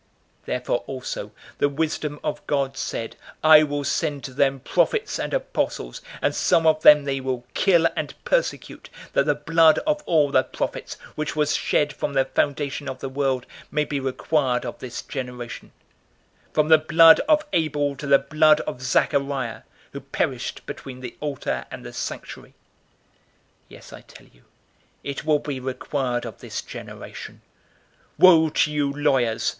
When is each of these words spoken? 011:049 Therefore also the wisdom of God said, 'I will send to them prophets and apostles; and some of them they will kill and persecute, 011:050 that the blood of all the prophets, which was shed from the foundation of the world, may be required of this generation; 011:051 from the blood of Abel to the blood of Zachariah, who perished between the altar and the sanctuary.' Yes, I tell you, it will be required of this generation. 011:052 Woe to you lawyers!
011:049 0.45 0.45
Therefore 0.47 0.77
also 0.87 1.31
the 1.59 1.69
wisdom 1.69 2.19
of 2.23 2.47
God 2.47 2.75
said, 2.75 3.15
'I 3.43 3.61
will 3.61 3.83
send 3.83 4.23
to 4.23 4.33
them 4.33 4.59
prophets 4.59 5.19
and 5.19 5.31
apostles; 5.31 6.01
and 6.23 6.33
some 6.33 6.65
of 6.65 6.81
them 6.81 7.03
they 7.03 7.19
will 7.19 7.45
kill 7.53 7.85
and 7.95 8.15
persecute, 8.25 8.89
011:050 9.09 9.11
that 9.13 9.25
the 9.27 9.35
blood 9.35 9.77
of 9.85 10.01
all 10.07 10.31
the 10.31 10.41
prophets, 10.41 10.95
which 11.13 11.35
was 11.35 11.55
shed 11.55 11.93
from 11.93 12.13
the 12.13 12.25
foundation 12.25 12.89
of 12.89 12.97
the 12.97 13.09
world, 13.09 13.45
may 13.69 13.85
be 13.85 13.99
required 13.99 14.65
of 14.65 14.79
this 14.79 15.03
generation; 15.03 15.71
011:051 16.53 16.53
from 16.55 16.67
the 16.69 16.77
blood 16.79 17.19
of 17.29 17.45
Abel 17.53 17.95
to 17.95 18.07
the 18.07 18.17
blood 18.17 18.59
of 18.61 18.81
Zachariah, 18.81 19.61
who 19.91 19.99
perished 20.01 20.65
between 20.65 21.01
the 21.01 21.15
altar 21.19 21.65
and 21.69 21.85
the 21.85 21.93
sanctuary.' 21.93 22.55
Yes, 23.69 23.93
I 23.93 24.01
tell 24.01 24.25
you, 24.25 24.45
it 25.03 25.25
will 25.25 25.37
be 25.37 25.59
required 25.59 26.25
of 26.25 26.39
this 26.39 26.63
generation. 26.63 27.43
011:052 28.19 28.23
Woe 28.25 28.49
to 28.49 28.71
you 28.71 28.91
lawyers! 28.91 29.49